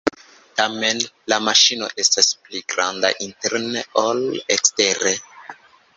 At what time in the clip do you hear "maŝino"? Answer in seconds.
1.49-1.89